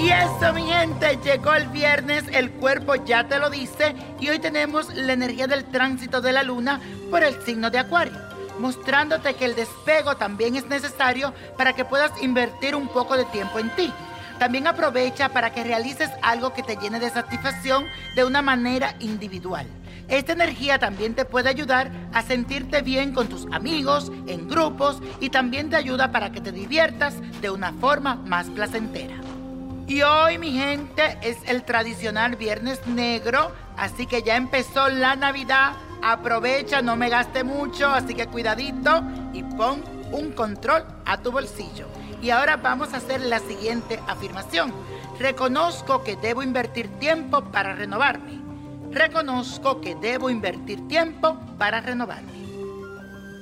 [0.00, 5.46] Señores, llegó el viernes, el cuerpo ya te lo dice y hoy tenemos la energía
[5.46, 6.80] del tránsito de la luna
[7.10, 8.16] por el signo de Acuario,
[8.58, 13.58] mostrándote que el despego también es necesario para que puedas invertir un poco de tiempo
[13.58, 13.92] en ti.
[14.38, 19.66] También aprovecha para que realices algo que te llene de satisfacción de una manera individual.
[20.08, 25.30] Esta energía también te puede ayudar a sentirte bien con tus amigos, en grupos y
[25.30, 29.29] también te ayuda para que te diviertas de una forma más placentera.
[29.90, 35.72] Y hoy, mi gente, es el tradicional Viernes Negro, así que ya empezó la Navidad.
[36.00, 41.88] Aprovecha, no me gaste mucho, así que cuidadito y pon un control a tu bolsillo.
[42.22, 44.72] Y ahora vamos a hacer la siguiente afirmación.
[45.18, 48.38] Reconozco que debo invertir tiempo para renovarme.
[48.92, 52.30] Reconozco que debo invertir tiempo para renovarme.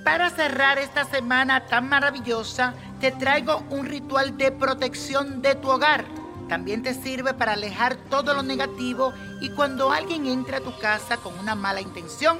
[0.02, 2.72] Para cerrar esta semana tan maravillosa,
[3.02, 6.17] te traigo un ritual de protección de tu hogar.
[6.48, 11.18] También te sirve para alejar todo lo negativo y cuando alguien entre a tu casa
[11.18, 12.38] con una mala intención,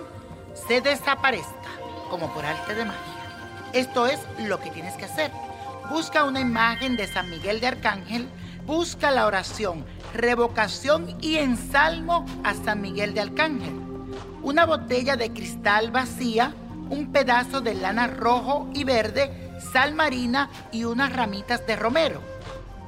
[0.67, 1.71] se desaparezca,
[2.11, 3.71] como por arte de magia.
[3.73, 5.31] Esto es lo que tienes que hacer
[5.89, 8.29] busca una imagen de San Miguel de Arcángel,
[8.67, 13.75] busca la oración, revocación y ensalmo a San Miguel de Arcángel.
[14.43, 16.55] Una botella de cristal vacía,
[16.91, 22.21] un pedazo de lana rojo y verde, sal marina y unas ramitas de romero.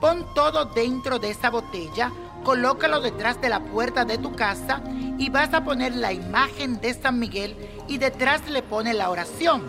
[0.01, 2.11] Pon todo dentro de esa botella,
[2.43, 4.83] colócalo detrás de la puerta de tu casa
[5.19, 7.55] y vas a poner la imagen de San Miguel
[7.87, 9.63] y detrás le pone la oración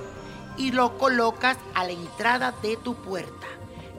[0.55, 3.47] y lo colocas a la entrada de tu puerta.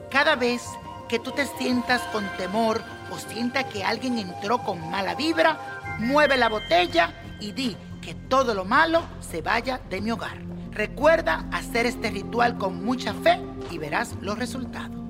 [0.09, 0.63] Cada vez
[1.07, 6.37] que tú te sientas con temor o sienta que alguien entró con mala vibra, mueve
[6.37, 10.41] la botella y di que todo lo malo se vaya de mi hogar.
[10.71, 13.39] Recuerda hacer este ritual con mucha fe
[13.69, 15.02] y verás los resultados.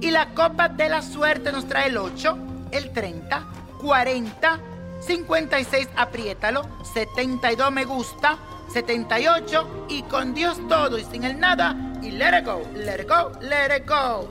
[0.00, 2.38] Y la copa de la suerte nos trae el 8,
[2.70, 3.46] el 30,
[3.80, 4.60] 40,
[5.00, 8.38] 56, apriétalo, 72 me gusta,
[8.72, 13.08] 78 y con Dios todo y sin el nada y let it go, let it
[13.08, 14.28] go, let it go.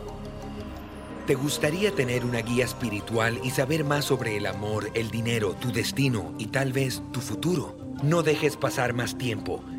[1.25, 5.71] ¿Te gustaría tener una guía espiritual y saber más sobre el amor, el dinero, tu
[5.71, 7.75] destino y tal vez tu futuro?
[8.03, 9.63] No dejes pasar más tiempo.